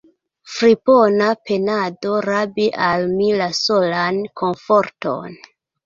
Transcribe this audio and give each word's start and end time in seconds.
Fripona 0.53 1.27
penado 1.49 2.15
rabi 2.29 2.67
al 2.91 3.07
mi 3.15 3.31
la 3.45 3.53
solan 3.61 4.23
komforton! 4.45 5.43